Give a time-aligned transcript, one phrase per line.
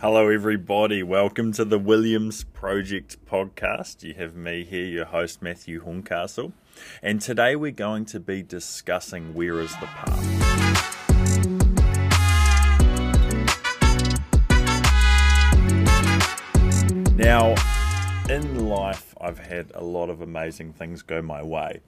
[0.00, 1.02] Hello, everybody.
[1.02, 4.02] Welcome to the Williams Project podcast.
[4.02, 6.52] You have me here, your host, Matthew Horncastle.
[7.02, 10.22] And today we're going to be discussing Where is the Path?
[17.16, 17.54] Now,
[18.28, 21.80] in life, I've had a lot of amazing things go my way.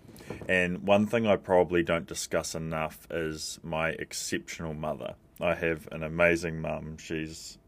[0.49, 5.17] And one thing I probably don't discuss enough is my exceptional mother.
[5.43, 6.97] I have an amazing mum.
[6.97, 7.59] She's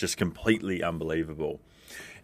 [0.00, 1.60] just completely unbelievable.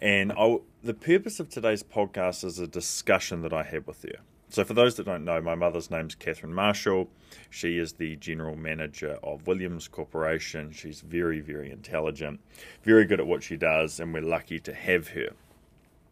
[0.01, 4.21] And i the purpose of today's podcast is a discussion that I had with her.
[4.49, 7.09] So, for those that don't know, my mother's name's Catherine Marshall.
[7.51, 10.71] She is the general manager of Williams Corporation.
[10.71, 12.41] She's very, very intelligent,
[12.85, 15.31] very good at what she does, and we're lucky to have her.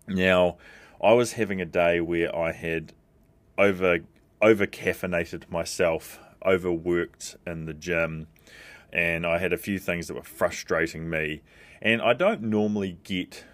[0.08, 0.56] Now,
[1.02, 2.92] I was having a day where I had
[3.56, 4.00] over
[4.42, 8.26] over caffeinated myself, overworked in the gym,
[8.94, 11.42] and I had a few things that were frustrating me.
[11.82, 13.44] And I don't normally get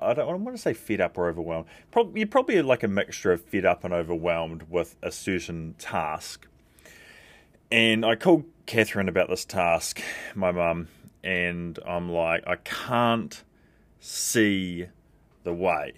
[0.00, 1.66] I don't, I don't want to say fed up or overwhelmed.
[2.14, 6.48] You're probably like a mixture of fed up and overwhelmed with a certain task.
[7.70, 10.00] And I called Catherine about this task,
[10.34, 10.88] my mum,
[11.22, 13.42] and I'm like, I can't
[14.00, 14.86] see
[15.44, 15.94] the way.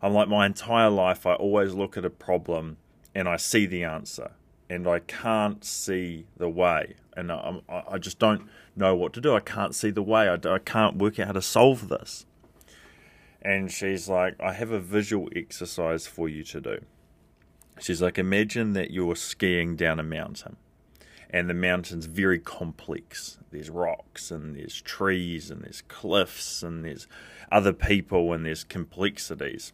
[0.00, 2.76] I'm like, my entire life, I always look at a problem
[3.14, 4.32] and I see the answer,
[4.72, 6.94] and I can't see the way.
[7.16, 9.34] And I, I just don't know what to do.
[9.34, 10.28] I can't see the way.
[10.28, 12.26] I, I can't work out how to solve this
[13.42, 16.84] and she's like, I have a visual exercise for you to do.
[17.80, 20.56] She's like, imagine that you're skiing down a mountain,
[21.28, 23.38] and the mountain's very complex.
[23.50, 27.08] There's rocks, and there's trees, and there's cliffs, and there's
[27.50, 29.72] other people, and there's complexities.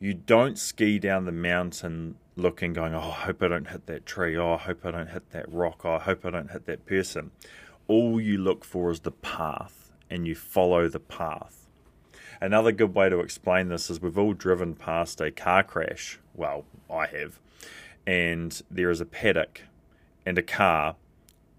[0.00, 4.06] You don't ski down the mountain looking, going, Oh, I hope I don't hit that
[4.06, 4.36] tree.
[4.36, 5.82] Oh, I hope I don't hit that rock.
[5.84, 7.30] Oh, I hope I don't hit that person.
[7.88, 11.60] All you look for is the path, and you follow the path
[12.40, 16.18] Another good way to explain this is we've all driven past a car crash.
[16.34, 17.38] Well, I have.
[18.06, 19.62] And there is a paddock
[20.24, 20.96] and a car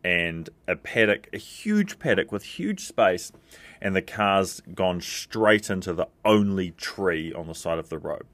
[0.04, 3.32] and a paddock, a huge paddock with huge space,
[3.80, 8.26] and the car's gone straight into the only tree on the side of the road.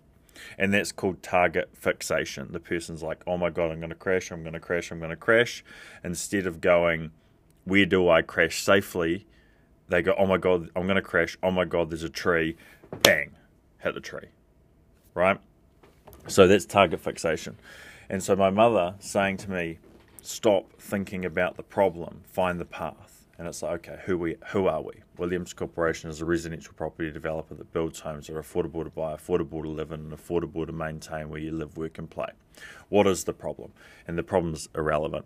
[0.58, 2.52] And that's called target fixation.
[2.52, 5.00] The person's like, oh my God, I'm going to crash, I'm going to crash, I'm
[5.00, 5.64] going to crash.
[6.04, 7.12] Instead of going,
[7.66, 9.26] where do I crash safely?
[9.90, 11.38] they go, oh my God, I'm going to crash.
[11.42, 12.56] Oh my God, there's a tree.
[13.04, 13.32] Bang,
[13.80, 14.28] hit the tree.
[15.14, 15.40] Right?
[16.28, 17.58] So that's target fixation.
[18.10, 19.80] And so my mother saying to me,
[20.22, 23.27] stop thinking about the problem, find the path.
[23.38, 24.94] And it's like, okay, who we who are we?
[25.18, 29.16] Williams Corporation is a residential property developer that builds homes that are affordable to buy,
[29.16, 32.30] affordable to live in, and affordable to maintain where you live, work, and play.
[32.90, 33.74] What is the problem?
[34.08, 35.26] And the problem is irrelevant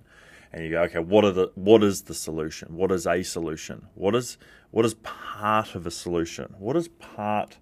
[0.54, 2.76] and you go, okay, what are the what is the solution?
[2.76, 3.88] What is a solution?
[3.96, 4.38] What is
[4.72, 6.56] what is part of a solution?
[6.60, 7.58] What is part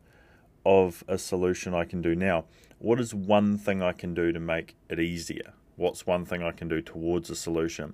[0.66, 2.45] of a solution I can do now?
[2.79, 5.53] What is one thing I can do to make it easier?
[5.75, 7.93] What's one thing I can do towards a solution?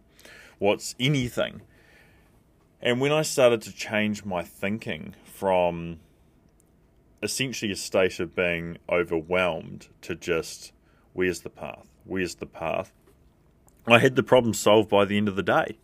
[0.59, 1.61] What's anything?
[2.85, 6.01] And when I started to change my thinking from
[7.23, 10.71] essentially a state of being overwhelmed to just
[11.13, 11.87] where's the path?
[12.03, 12.93] Where's the path?
[13.87, 15.79] I had the problem solved by the end of the day.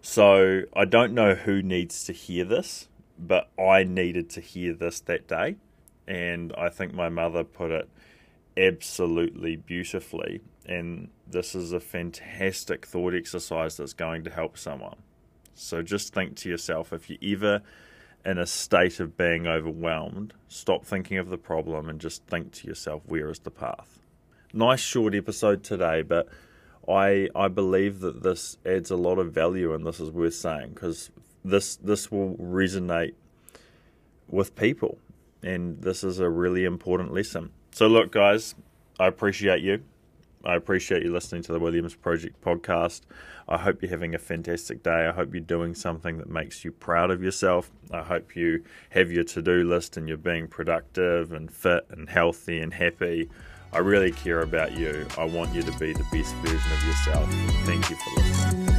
[0.00, 4.98] So I don't know who needs to hear this, but I needed to hear this
[5.00, 5.56] that day.
[6.08, 7.86] And I think my mother put it
[8.56, 10.40] absolutely beautifully.
[10.64, 14.96] And this is a fantastic thought exercise that's going to help someone.
[15.60, 17.62] So just think to yourself if you're ever
[18.24, 22.66] in a state of being overwhelmed, stop thinking of the problem and just think to
[22.66, 24.00] yourself, where is the path?
[24.52, 26.28] Nice short episode today, but
[26.88, 30.70] I I believe that this adds a lot of value, and this is worth saying
[30.70, 31.10] because
[31.44, 33.14] this this will resonate
[34.28, 34.98] with people,
[35.42, 37.50] and this is a really important lesson.
[37.70, 38.54] So, look, guys,
[38.98, 39.82] I appreciate you.
[40.44, 43.02] I appreciate you listening to the Williams Project podcast.
[43.48, 45.06] I hope you're having a fantastic day.
[45.06, 47.70] I hope you're doing something that makes you proud of yourself.
[47.92, 52.08] I hope you have your to do list and you're being productive and fit and
[52.08, 53.28] healthy and happy.
[53.72, 55.06] I really care about you.
[55.18, 57.30] I want you to be the best version of yourself.
[57.64, 58.69] Thank you for listening.